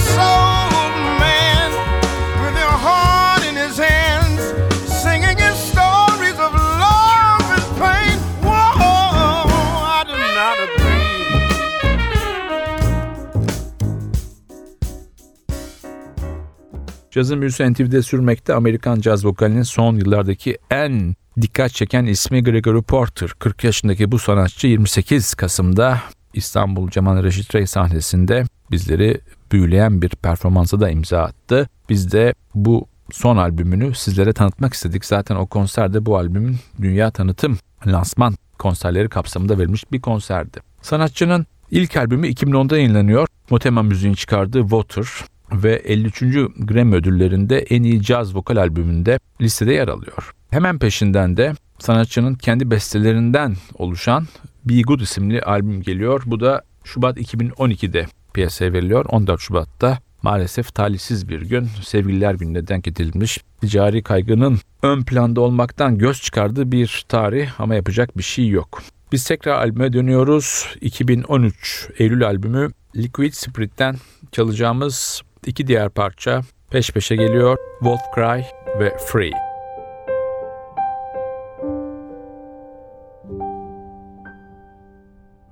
Cazın 17.17 17.41
büyüsü 17.41 17.73
NTV'de 17.73 18.01
sürmekte 18.01 18.53
Amerikan 18.53 18.99
caz 18.99 19.25
vokalinin 19.25 19.63
son 19.63 19.95
yıllardaki 19.95 20.57
en 20.71 21.15
dikkat 21.41 21.71
çeken 21.71 22.05
ismi 22.05 22.43
Gregory 22.43 22.81
Porter. 22.81 23.29
40 23.39 23.63
yaşındaki 23.63 24.11
bu 24.11 24.19
sanatçı 24.19 24.67
28 24.67 25.33
Kasım'da 25.33 26.01
İstanbul 26.33 26.89
Cemal 26.89 27.23
Reşit 27.23 27.55
Rey 27.55 27.67
sahnesinde 27.67 28.43
bizleri 28.71 29.21
büyüleyen 29.51 30.01
bir 30.01 30.09
performansa 30.09 30.79
da 30.79 30.89
imza 30.89 31.21
attı. 31.21 31.69
Biz 31.89 32.11
de 32.11 32.33
bu 32.55 32.87
son 33.11 33.37
albümünü 33.37 33.95
sizlere 33.95 34.33
tanıtmak 34.33 34.73
istedik. 34.73 35.05
Zaten 35.05 35.35
o 35.35 35.47
konserde 35.47 36.05
bu 36.05 36.17
albümün 36.17 36.57
dünya 36.81 37.11
tanıtım 37.11 37.57
lansman 37.87 38.35
konserleri 38.59 39.09
kapsamında 39.09 39.59
verilmiş 39.59 39.91
bir 39.91 40.01
konserdi. 40.01 40.59
Sanatçının 40.81 41.45
ilk 41.71 41.97
albümü 41.97 42.27
2010'da 42.27 42.77
yayınlanıyor. 42.77 43.27
Motema 43.49 43.83
Müziğin 43.83 44.13
çıkardığı 44.13 44.61
Water 44.61 45.07
ve 45.51 45.75
53. 45.75 46.19
Grammy 46.57 46.95
ödüllerinde 46.95 47.59
en 47.59 47.83
iyi 47.83 48.01
caz 48.01 48.35
vokal 48.35 48.57
albümünde 48.57 49.19
listede 49.41 49.73
yer 49.73 49.87
alıyor. 49.87 50.31
Hemen 50.51 50.79
peşinden 50.79 51.37
de 51.37 51.53
sanatçının 51.79 52.35
kendi 52.35 52.71
bestelerinden 52.71 53.55
oluşan 53.73 54.27
Be 54.65 54.81
Good 54.81 54.99
isimli 54.99 55.41
albüm 55.41 55.81
geliyor. 55.81 56.23
Bu 56.25 56.39
da 56.39 56.61
Şubat 56.83 57.17
2012'de 57.17 58.05
piyasaya 58.33 58.73
veriliyor. 58.73 59.05
14 59.05 59.41
Şubat'ta 59.41 59.99
maalesef 60.21 60.75
talihsiz 60.75 61.29
bir 61.29 61.41
gün 61.41 61.69
sevgililer 61.83 62.33
gününe 62.33 62.67
denk 62.67 62.83
getirilmiş. 62.83 63.39
Ticari 63.61 64.03
kaygının 64.03 64.59
ön 64.83 65.03
planda 65.03 65.41
olmaktan 65.41 65.97
göz 65.97 66.21
çıkardığı 66.21 66.71
bir 66.71 67.05
tarih 67.07 67.59
ama 67.59 67.75
yapacak 67.75 68.17
bir 68.17 68.23
şey 68.23 68.47
yok. 68.47 68.81
Biz 69.11 69.23
tekrar 69.23 69.55
albüme 69.55 69.93
dönüyoruz. 69.93 70.75
2013 70.81 71.89
Eylül 71.99 72.25
albümü 72.27 72.69
Liquid 72.95 73.33
Spirit'ten 73.33 73.95
çalacağımız 74.31 75.21
iki 75.45 75.67
diğer 75.67 75.89
parça 75.89 76.41
peş 76.71 76.91
peşe 76.91 77.15
geliyor. 77.15 77.57
Wolf 77.79 78.01
Cry 78.15 78.43
ve 78.79 78.97
Free. 78.97 79.31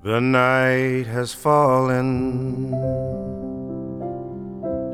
The 0.04 0.20
night 0.20 1.08
has 1.08 1.34
fallen, 1.34 2.72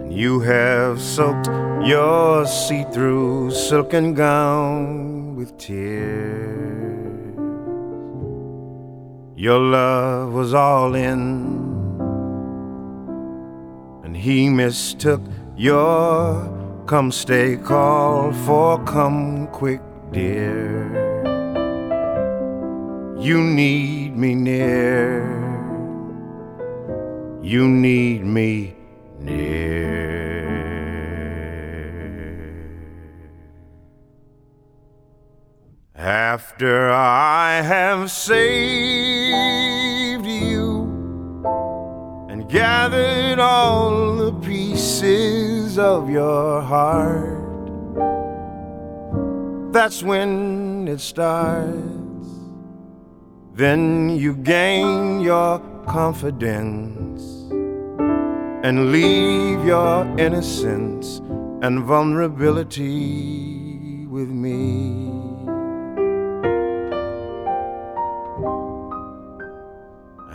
and 0.00 0.10
you 0.10 0.40
have 0.40 0.98
soaked 0.98 1.50
your 1.86 2.46
see 2.46 2.84
through 2.94 3.50
silken 3.50 4.14
gown 4.14 5.36
with 5.36 5.58
tears. 5.58 7.36
Your 9.36 9.58
love 9.58 10.32
was 10.32 10.54
all 10.54 10.94
in, 10.94 11.71
and 14.02 14.16
he 14.16 14.48
mistook 14.48 15.20
your 15.56 16.84
come 16.86 17.12
stay 17.12 17.56
call 17.56 18.32
for 18.32 18.82
come 18.84 19.46
quick, 19.48 19.80
dear. 20.10 21.12
You 23.18 23.40
need 23.40 24.16
me 24.16 24.34
near. 24.34 25.22
You 27.40 27.68
need 27.68 28.24
me 28.24 28.74
near. 29.20 29.92
After 35.94 36.90
I 36.90 37.62
have 37.62 38.10
saved 38.10 38.36
you 40.26 40.88
and 42.28 42.48
gathered 42.50 43.21
all 43.38 44.16
the 44.16 44.32
pieces 44.40 45.78
of 45.78 46.10
your 46.10 46.60
heart, 46.60 47.38
that's 49.72 50.02
when 50.02 50.88
it 50.88 51.00
starts. 51.00 52.28
Then 53.54 54.16
you 54.16 54.34
gain 54.34 55.20
your 55.20 55.60
confidence 55.86 57.22
and 58.64 58.92
leave 58.92 59.64
your 59.64 60.04
innocence 60.18 61.20
and 61.62 61.84
vulnerability 61.84 64.06
with 64.06 64.28
me. 64.28 65.11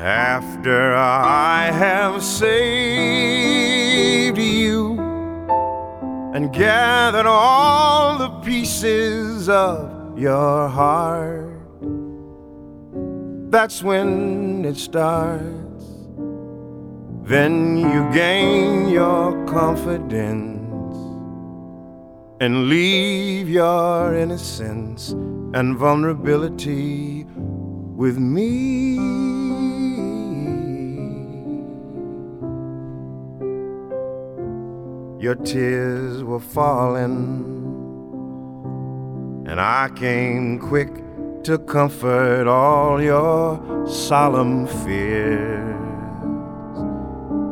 After 0.08 0.96
I 0.96 1.70
have 1.70 2.24
saved 2.24 2.48
you 4.38 4.98
and 6.34 6.54
gathered 6.54 7.26
all 7.26 8.18
the 8.18 8.30
pieces 8.40 9.50
of 9.50 10.18
your 10.18 10.70
heart. 10.70 11.60
That's 13.52 13.84
when 13.84 14.64
it 14.64 14.78
starts. 14.78 15.84
Then 17.24 17.76
you 17.76 18.10
gain 18.14 18.88
your 18.88 19.46
confidence 19.46 20.96
and 22.40 22.70
leave 22.70 23.50
your 23.50 24.16
innocence 24.16 25.10
and 25.54 25.76
vulnerability 25.76 27.26
with 27.98 28.18
me. 28.18 29.27
Your 35.28 35.36
tears 35.36 36.24
were 36.24 36.40
falling, 36.40 37.44
and 39.46 39.60
I 39.60 39.90
came 39.94 40.58
quick 40.58 40.88
to 41.44 41.58
comfort 41.58 42.48
all 42.48 43.02
your 43.02 43.86
solemn 43.86 44.68
fears. 44.86 45.76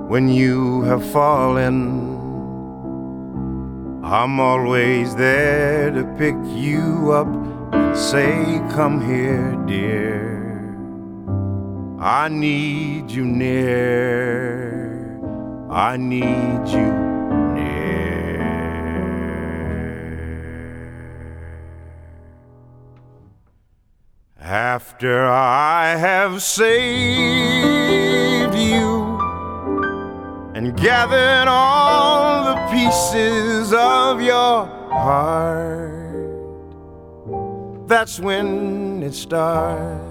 When 0.09 0.29
you 0.29 0.83
have 0.83 1.05
fallen, 1.11 2.15
I'm 4.05 4.39
always 4.39 5.13
there 5.17 5.91
to 5.91 6.05
pick 6.17 6.37
you 6.55 7.11
up 7.11 7.27
and 7.73 7.97
say, 7.97 8.61
Come 8.71 9.05
here, 9.05 9.53
dear. 9.67 10.77
I 11.99 12.29
need 12.29 13.11
you 13.11 13.25
near. 13.25 15.19
I 15.69 15.97
need 15.97 16.69
you 16.69 17.14
After 24.47 25.25
I 25.25 25.95
have 25.95 26.43
saved 26.43 28.53
you 28.53 29.17
and 30.53 30.77
gathered 30.77 31.47
all 31.47 32.53
the 32.53 32.67
pieces 32.71 33.73
of 33.73 34.21
your 34.21 34.67
heart. 34.91 35.89
That's 37.87 38.19
when 38.19 39.01
it 39.01 39.15
starts. 39.15 40.05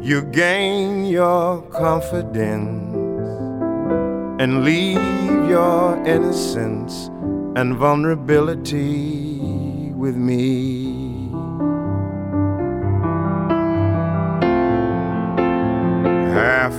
You 0.00 0.22
gain 0.30 1.04
your 1.04 1.62
confidence 1.62 2.94
and 4.40 4.62
leave 4.62 5.02
your 5.50 5.96
innocence 6.06 7.08
and 7.56 7.76
vulnerability 7.76 9.40
with 9.96 10.14
me. 10.14 10.97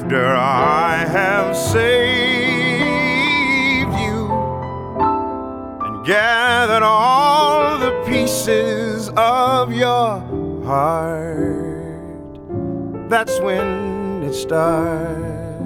After 0.10 0.34
I 0.36 1.06
have 1.06 1.56
saved 1.56 1.84
you 4.02 4.32
and 5.86 6.04
gathered 6.04 6.82
all 6.82 7.78
the 7.78 7.92
pieces 8.08 9.12
of 9.16 9.72
your 9.72 10.20
heart. 10.66 12.40
That's 13.08 13.40
when 13.42 14.24
it 14.24 14.34
starts. 14.34 15.62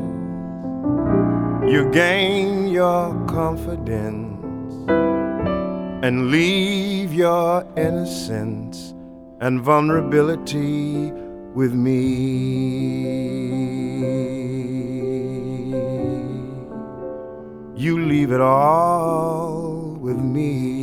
You 1.65 1.89
gain 1.93 2.67
your 2.67 3.13
confidence 3.27 4.89
and 6.03 6.31
leave 6.31 7.13
your 7.13 7.65
innocence 7.77 8.93
and 9.39 9.61
vulnerability 9.61 11.13
with 11.53 11.73
me. 11.73 13.13
You 17.75 18.05
leave 18.05 18.31
it 18.31 18.41
all 18.41 19.97
with 19.99 20.17
me. 20.17 20.73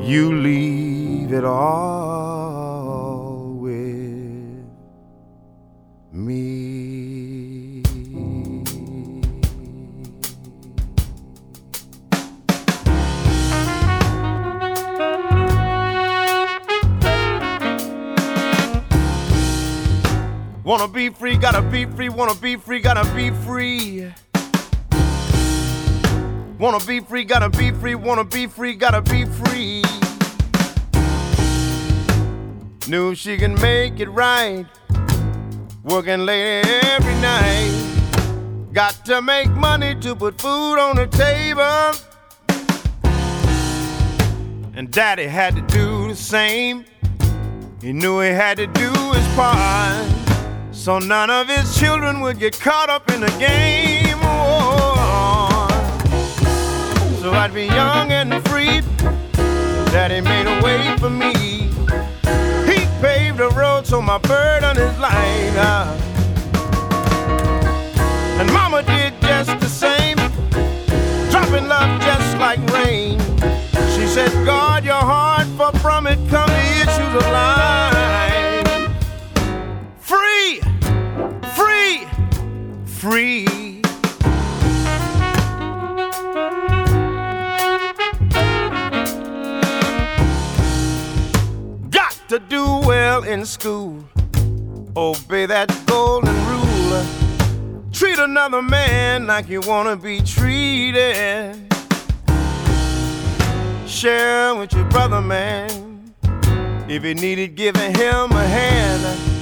You 0.00 0.34
leave 0.40 1.32
it 1.32 1.44
all 1.44 2.67
Wanna 20.68 20.86
be 20.86 21.08
free, 21.08 21.38
gotta 21.38 21.62
be 21.62 21.86
free, 21.86 22.10
wanna 22.10 22.34
be 22.34 22.56
free, 22.56 22.78
gotta 22.78 23.10
be 23.14 23.30
free. 23.30 24.12
Wanna 26.58 26.84
be 26.84 27.00
free, 27.00 27.24
gotta 27.24 27.48
be 27.48 27.70
free, 27.70 27.94
wanna 27.94 28.24
be 28.24 28.46
free, 28.46 28.74
gotta 28.74 29.00
be 29.00 29.24
free. 29.24 29.82
Knew 32.86 33.14
she 33.14 33.38
can 33.38 33.54
make 33.62 33.98
it 33.98 34.10
right, 34.10 34.66
working 35.84 36.26
late 36.26 36.66
every 36.66 37.14
night. 37.14 38.68
Got 38.74 39.06
to 39.06 39.22
make 39.22 39.48
money 39.48 39.94
to 40.02 40.14
put 40.14 40.38
food 40.38 40.78
on 40.78 40.96
the 40.96 41.06
table. 41.06 41.94
And 44.74 44.90
daddy 44.90 45.28
had 45.28 45.56
to 45.56 45.62
do 45.62 46.08
the 46.08 46.14
same. 46.14 46.84
He 47.80 47.94
knew 47.94 48.20
he 48.20 48.28
had 48.28 48.58
to 48.58 48.66
do 48.66 48.90
his 49.14 49.26
part. 49.34 50.17
So 50.78 51.00
none 51.00 51.28
of 51.28 51.48
his 51.48 51.76
children 51.76 52.20
would 52.20 52.38
get 52.38 52.58
caught 52.58 52.88
up 52.88 53.10
in 53.10 53.20
the 53.20 53.30
game. 53.36 54.16
So 57.20 57.32
I'd 57.32 57.52
be 57.52 57.66
young 57.66 58.12
and 58.12 58.32
free. 58.48 58.80
Daddy 59.90 60.20
made 60.20 60.46
a 60.46 60.62
way 60.62 60.96
for 60.98 61.10
me. 61.10 61.34
He 62.70 62.86
paved 63.02 63.38
the 63.38 63.50
road 63.56 63.88
so 63.88 64.00
my 64.00 64.18
burden 64.18 64.78
is 64.78 64.98
light. 65.00 65.52
Uh. 65.56 65.98
And 68.38 68.50
mama 68.52 68.84
did 68.84 69.20
just 69.20 69.58
the 69.58 69.68
same, 69.68 70.16
dropping 71.32 71.66
love 71.66 72.00
just 72.02 72.38
like 72.38 72.60
rain. 72.70 73.18
She 73.96 74.06
said, 74.06 74.30
guard 74.46 74.84
your 74.84 74.94
heart, 74.94 75.48
for 75.58 75.76
from 75.80 76.06
it 76.06 76.18
come 76.30 76.48
the 76.48 76.82
issues 76.82 77.14
of 77.16 77.32
life. 77.32 77.57
Free. 82.98 83.44
Got 91.90 92.16
to 92.28 92.40
do 92.48 92.64
well 92.84 93.22
in 93.22 93.46
school, 93.46 94.04
obey 94.96 95.46
that 95.46 95.72
golden 95.86 96.34
rule. 96.46 97.06
Treat 97.92 98.18
another 98.18 98.62
man 98.62 99.28
like 99.28 99.48
you 99.48 99.60
wanna 99.60 99.96
be 99.96 100.20
treated. 100.20 101.72
Share 103.86 104.56
with 104.56 104.72
your 104.72 104.84
brother, 104.86 105.20
man. 105.20 106.14
If 106.88 107.04
you 107.04 107.14
needed 107.14 107.54
giving 107.54 107.94
him 107.94 108.32
a 108.32 108.46
hand, 108.46 109.37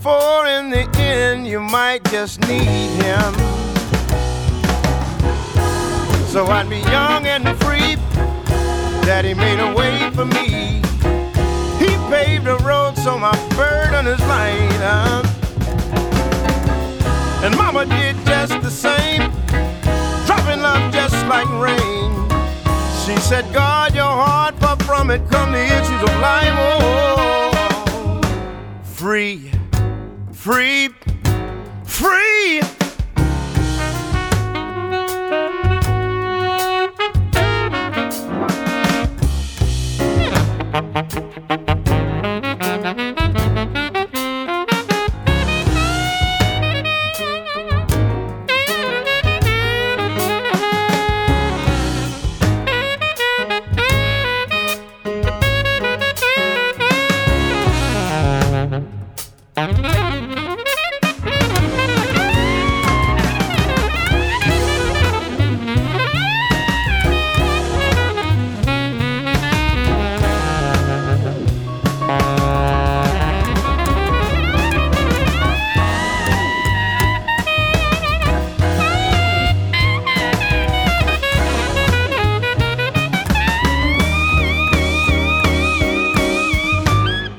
for 0.00 0.46
in 0.46 0.70
the 0.70 0.88
end 0.98 1.46
you 1.46 1.60
might 1.60 2.04
just 2.04 2.40
need 2.40 2.90
him. 3.02 3.34
So 6.26 6.46
I'd 6.46 6.68
be 6.68 6.78
young 6.78 7.26
and 7.26 7.44
free. 7.62 7.96
Daddy 9.04 9.34
made 9.34 9.60
a 9.60 9.74
way 9.74 10.10
for 10.14 10.24
me. 10.24 10.82
He 11.78 11.96
paved 12.10 12.44
the 12.44 12.58
road 12.62 12.96
so 12.96 13.18
my 13.18 13.32
burden 13.56 14.06
is 14.06 14.20
light. 14.20 14.80
uh. 14.82 15.22
And 17.42 17.56
mama 17.56 17.86
did 17.86 18.16
just 18.26 18.60
the 18.62 18.70
same, 18.70 19.30
dropping 20.26 20.60
love 20.60 20.92
just 20.92 21.14
like 21.26 21.48
rain. 21.50 22.12
She 23.04 23.16
said, 23.20 23.50
guard 23.54 23.94
your 23.94 24.04
heart, 24.04 24.56
for 24.60 24.76
from 24.84 25.10
it 25.10 25.22
come 25.30 25.52
the 25.52 25.64
issues 25.64 26.02
of 26.02 26.20
life. 26.20 26.52
Oh, 26.58 28.20
free, 28.82 29.50
free, 30.38 30.88
free. 31.84 32.62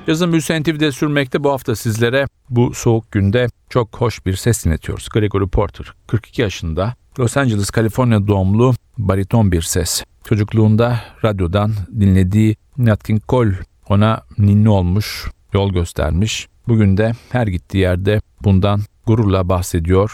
Yazın 0.10 0.32
büyüsü 0.32 0.62
NTV'de 0.62 0.92
sürmekte 0.92 1.44
bu 1.44 1.52
hafta 1.52 1.76
sizlere 1.76 2.28
bu 2.50 2.74
soğuk 2.74 3.12
günde 3.12 3.48
çok 3.70 4.02
hoş 4.02 4.26
bir 4.26 4.36
ses 4.36 4.66
dinletiyoruz. 4.66 5.10
Gregory 5.10 5.48
Porter 5.48 5.94
42 6.08 6.42
yaşında 6.42 6.96
Los 7.20 7.38
Angeles, 7.38 7.70
Kaliforniya 7.70 8.28
doğumlu 8.28 8.74
bariton 8.98 9.52
bir 9.52 9.62
ses. 9.62 10.04
Çocukluğunda 10.24 11.00
radyodan 11.24 11.72
dinlediği 12.00 12.56
Nat 12.78 13.04
King 13.04 13.22
Cole 13.30 13.60
ona 13.90 14.24
ninni 14.38 14.70
olmuş, 14.70 15.28
yol 15.54 15.74
göstermiş. 15.74 16.48
Bugün 16.68 16.98
de 16.98 17.12
her 17.30 17.48
gittiği 17.48 17.78
yerde 17.78 18.22
bundan 18.44 18.82
gururla 19.06 19.50
bahsediyor. 19.50 20.12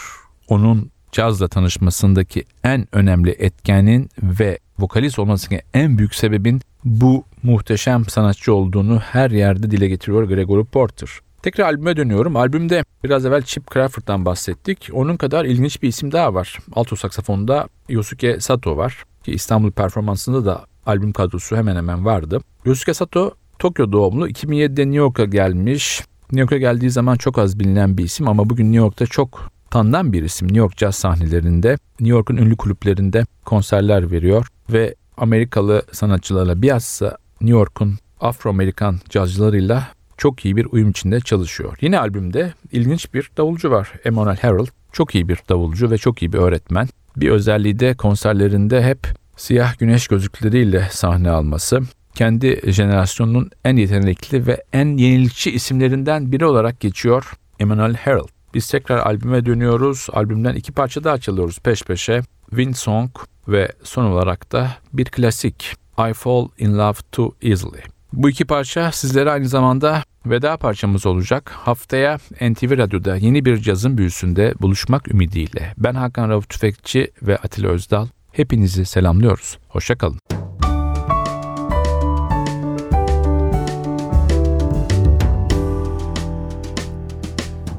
Onun 0.48 0.90
cazla 1.16 1.48
tanışmasındaki 1.48 2.44
en 2.64 2.86
önemli 2.92 3.30
etkenin 3.30 4.10
ve 4.22 4.58
vokalist 4.78 5.18
olmasının 5.18 5.60
en 5.74 5.98
büyük 5.98 6.14
sebebin 6.14 6.60
bu 6.84 7.24
muhteşem 7.42 8.04
sanatçı 8.04 8.54
olduğunu 8.54 8.98
her 8.98 9.30
yerde 9.30 9.70
dile 9.70 9.88
getiriyor 9.88 10.24
Gregory 10.24 10.64
Porter. 10.64 11.08
Tekrar 11.42 11.64
albüme 11.64 11.96
dönüyorum. 11.96 12.36
Albümde 12.36 12.84
biraz 13.04 13.26
evvel 13.26 13.42
Chip 13.42 13.72
Crawford'dan 13.72 14.24
bahsettik. 14.24 14.88
Onun 14.92 15.16
kadar 15.16 15.44
ilginç 15.44 15.82
bir 15.82 15.88
isim 15.88 16.12
daha 16.12 16.34
var. 16.34 16.58
Alto 16.72 16.96
saksafonda 16.96 17.68
Yosuke 17.88 18.40
Sato 18.40 18.76
var. 18.76 19.04
Ki 19.24 19.32
İstanbul 19.32 19.70
performansında 19.70 20.44
da 20.44 20.64
albüm 20.86 21.12
kadrosu 21.12 21.56
hemen 21.56 21.76
hemen 21.76 22.04
vardı. 22.04 22.40
Yosuke 22.64 22.94
Sato 22.94 23.34
Tokyo 23.58 23.92
doğumlu. 23.92 24.28
2007'de 24.28 24.82
New 24.82 24.96
York'a 24.96 25.24
gelmiş. 25.24 26.02
New 26.32 26.40
York'a 26.40 26.56
geldiği 26.56 26.90
zaman 26.90 27.16
çok 27.16 27.38
az 27.38 27.60
bilinen 27.60 27.98
bir 27.98 28.04
isim 28.04 28.28
ama 28.28 28.50
bugün 28.50 28.64
New 28.64 28.78
York'ta 28.78 29.06
çok 29.06 29.55
tanınan 29.76 30.12
bir 30.12 30.22
isim. 30.22 30.48
New 30.48 30.58
York 30.58 30.76
caz 30.76 30.96
sahnelerinde, 30.96 31.78
New 32.00 32.16
York'un 32.16 32.36
ünlü 32.36 32.56
kulüplerinde 32.56 33.24
konserler 33.44 34.10
veriyor 34.10 34.46
ve 34.72 34.94
Amerikalı 35.16 35.82
sanatçılarla 35.92 36.62
bilhassa 36.62 37.18
New 37.40 37.58
York'un 37.58 37.98
Afro-Amerikan 38.20 38.98
cazcılarıyla 39.08 39.88
çok 40.16 40.44
iyi 40.44 40.56
bir 40.56 40.66
uyum 40.70 40.90
içinde 40.90 41.20
çalışıyor. 41.20 41.76
Yine 41.80 41.98
albümde 41.98 42.52
ilginç 42.72 43.14
bir 43.14 43.30
davulcu 43.36 43.70
var. 43.70 43.92
Emmanuel 44.04 44.36
Harold. 44.36 44.68
Çok 44.92 45.14
iyi 45.14 45.28
bir 45.28 45.38
davulcu 45.48 45.90
ve 45.90 45.98
çok 45.98 46.22
iyi 46.22 46.32
bir 46.32 46.38
öğretmen. 46.38 46.88
Bir 47.16 47.30
özelliği 47.30 47.78
de 47.78 47.94
konserlerinde 47.94 48.82
hep 48.82 49.06
siyah 49.36 49.78
güneş 49.78 50.08
gözlükleriyle 50.08 50.88
sahne 50.90 51.30
alması. 51.30 51.80
Kendi 52.14 52.72
jenerasyonunun 52.72 53.50
en 53.64 53.76
yetenekli 53.76 54.46
ve 54.46 54.64
en 54.72 54.96
yenilikçi 54.96 55.50
isimlerinden 55.50 56.32
biri 56.32 56.46
olarak 56.46 56.80
geçiyor 56.80 57.32
Emmanuel 57.60 57.96
Harold. 57.96 58.35
Biz 58.56 58.68
tekrar 58.68 58.98
albüme 58.98 59.46
dönüyoruz. 59.46 60.06
Albümden 60.12 60.54
iki 60.54 60.72
parça 60.72 61.04
daha 61.04 61.18
çalıyoruz 61.18 61.58
peş 61.58 61.82
peşe. 61.82 62.22
Wind 62.50 62.74
Song 62.74 63.10
ve 63.48 63.72
son 63.82 64.04
olarak 64.04 64.52
da 64.52 64.70
bir 64.92 65.04
klasik 65.04 65.74
I 66.10 66.12
Fall 66.12 66.48
in 66.58 66.78
Love 66.78 66.98
Too 67.12 67.32
Easily. 67.42 67.80
Bu 68.12 68.30
iki 68.30 68.44
parça 68.44 68.92
sizlere 68.92 69.30
aynı 69.30 69.48
zamanda 69.48 70.02
veda 70.26 70.56
parçamız 70.56 71.06
olacak. 71.06 71.50
Haftaya 71.50 72.18
NTV 72.40 72.78
Radyo'da 72.78 73.16
yeni 73.16 73.44
bir 73.44 73.56
cazın 73.56 73.98
büyüsünde 73.98 74.54
buluşmak 74.60 75.08
ümidiyle. 75.08 75.74
Ben 75.78 75.94
Hakan 75.94 76.28
Rauf 76.28 76.48
Tüfekçi 76.48 77.10
ve 77.22 77.36
Atilla 77.36 77.68
Özdal. 77.68 78.06
Hepinizi 78.32 78.84
selamlıyoruz. 78.84 79.58
Hoşçakalın. 79.68 80.45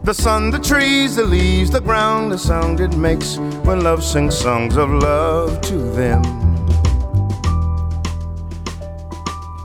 The 0.07 0.13
sun, 0.13 0.51
the 0.51 0.59
trees, 0.59 1.17
the 1.17 1.25
leaves, 1.25 1.69
the 1.69 1.81
ground, 1.81 2.31
the 2.31 2.37
sound 2.37 2.79
it 2.79 2.95
makes 2.95 3.35
when 3.65 3.81
love 3.81 4.01
sings 4.01 4.37
songs 4.37 4.77
of 4.77 4.89
love 4.89 5.59
to 5.63 5.77
them. 5.77 6.21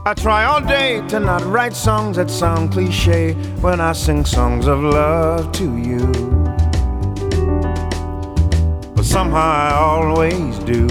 I 0.05 0.13
try 0.13 0.43
all 0.43 0.59
day 0.59 1.01
to 1.07 1.21
not 1.21 1.45
write 1.45 1.73
songs 1.73 2.17
that 2.17 2.29
sound 2.29 2.73
cliche 2.73 3.35
when 3.61 3.79
I 3.79 3.93
sing 3.93 4.25
songs 4.25 4.67
of 4.67 4.83
love 4.83 5.53
to 5.53 5.77
you. 5.77 6.05
But 8.95 9.05
somehow 9.05 9.49
I 9.49 9.73
always 9.75 10.59
do. 10.59 10.87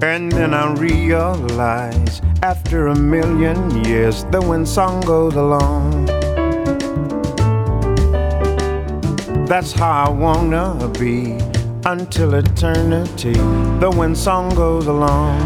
And 0.00 0.32
then 0.32 0.54
I 0.54 0.72
realize 0.72 2.22
after 2.42 2.86
a 2.86 2.96
million 2.96 3.84
years, 3.84 4.24
the 4.30 4.40
wind 4.40 4.66
song 4.66 5.02
goes 5.02 5.34
along. 5.34 6.07
That's 9.48 9.72
how 9.72 10.04
I 10.04 10.10
wanna 10.10 10.92
be 11.00 11.38
until 11.86 12.34
eternity. 12.34 13.32
The 13.80 13.90
wind 13.96 14.18
song 14.18 14.54
goes 14.54 14.86
along. 14.86 15.40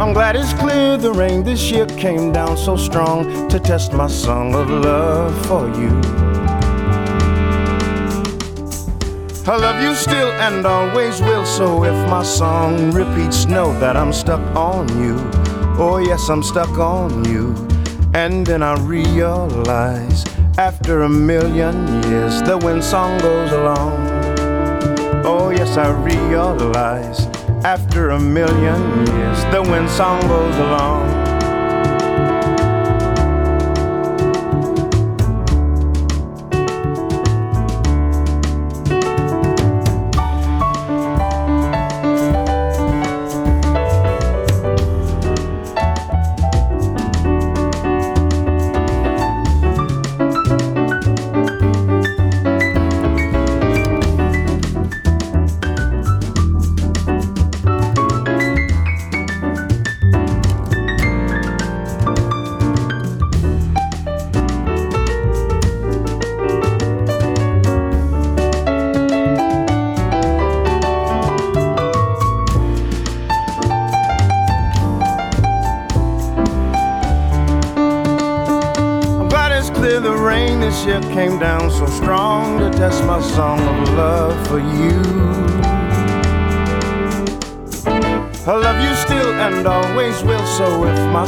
I'm 0.00 0.14
glad 0.14 0.34
it's 0.34 0.54
clear 0.54 0.96
the 0.96 1.12
rain 1.12 1.44
this 1.44 1.70
year 1.70 1.84
came 1.84 2.32
down 2.32 2.56
so 2.56 2.74
strong 2.74 3.48
to 3.50 3.60
test 3.60 3.92
my 3.92 4.06
song 4.06 4.54
of 4.54 4.70
love 4.70 5.34
for 5.46 5.66
you. 5.78 5.92
I 9.46 9.56
love 9.56 9.82
you 9.82 9.94
still 9.94 10.32
and 10.40 10.64
always 10.64 11.20
will, 11.20 11.44
so 11.44 11.84
if 11.84 12.08
my 12.08 12.22
song 12.22 12.92
repeats, 12.92 13.44
know 13.44 13.78
that 13.78 13.94
I'm 13.94 14.14
stuck 14.14 14.40
on 14.56 14.88
you. 15.02 15.16
Oh, 15.78 15.98
yes, 15.98 16.30
I'm 16.30 16.42
stuck 16.42 16.78
on 16.78 17.26
you. 17.26 17.54
And 18.14 18.46
then 18.46 18.62
I 18.62 18.74
realize 18.78 20.24
after 20.58 21.02
a 21.02 21.08
million 21.08 21.86
years, 22.04 22.42
the 22.42 22.56
wind 22.56 22.82
song 22.82 23.18
goes 23.18 23.52
along. 23.52 23.92
Oh, 25.24 25.50
yes, 25.50 25.76
I 25.76 25.90
realize 25.90 27.26
after 27.64 28.10
a 28.10 28.20
million 28.20 29.06
years, 29.06 29.44
the 29.52 29.62
wind 29.62 29.90
song 29.90 30.20
goes 30.22 30.56
along. 30.56 31.25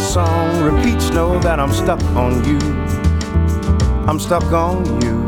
Song 0.09 0.63
repeats, 0.63 1.11
know 1.11 1.39
that 1.41 1.61
I'm 1.61 1.73
stuck 1.73 2.03
on 2.17 2.43
you. 2.49 2.59
I'm 4.09 4.19
stuck 4.19 4.51
on 4.53 4.85
you, 5.03 5.19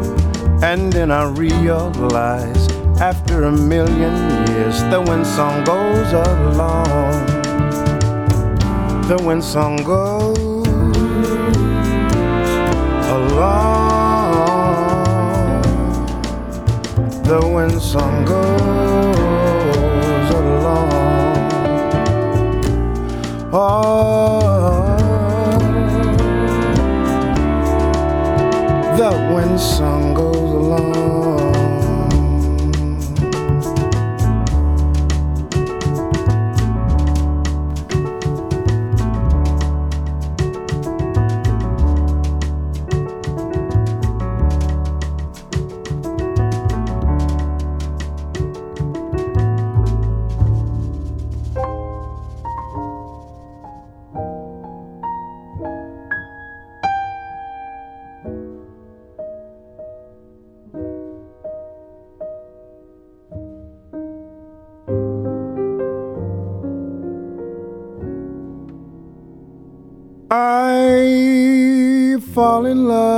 and 0.63 0.91
then 0.91 1.11
I 1.11 1.25
realize 1.31 2.69
after 2.99 3.45
a 3.45 3.53
million 3.53 4.15
years, 4.49 4.83
the 4.85 5.05
wind 5.07 5.27
song 5.27 5.65
goes 5.65 6.13
along. 6.13 7.27
The 9.09 9.23
wind 9.23 9.45
song 9.45 9.77
goes 9.85 10.39
along. 13.09 14.01
the 17.31 17.47
wind 17.47 17.81
song 17.81 18.25
goes 18.25 19.21
along. 20.35 20.91
Oh, 23.53 24.50
song 29.61 30.15
goes 30.15 30.30
in 72.71 72.87
love 72.87 73.10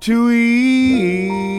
too 0.00 0.30
easily. 0.30 1.58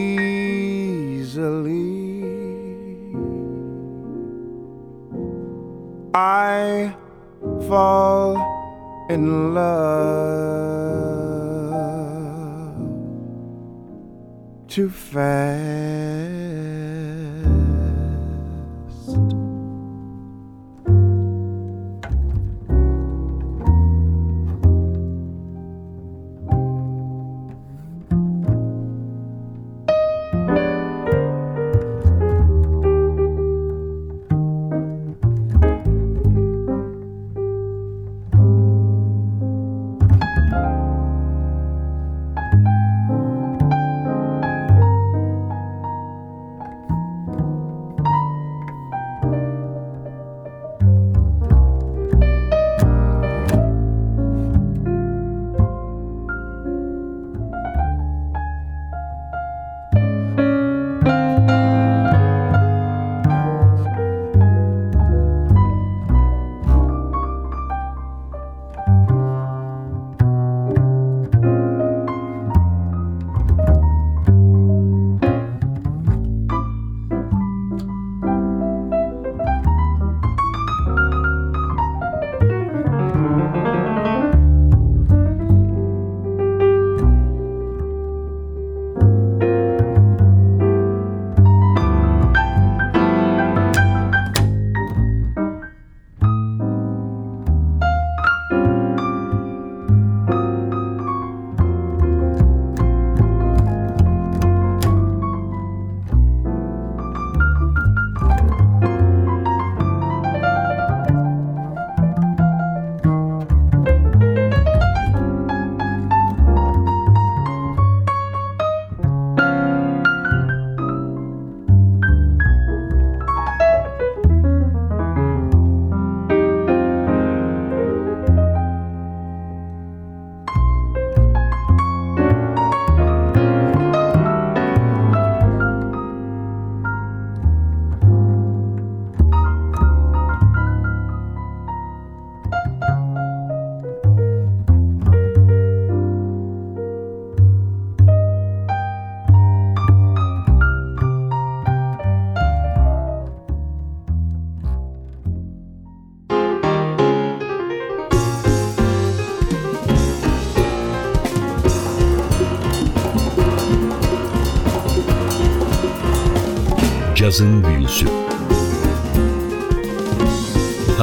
I 6.14 6.94
fall 7.68 8.36
in 9.10 9.54
love 9.54 10.40
too 14.68 14.88
fast. 14.88 16.39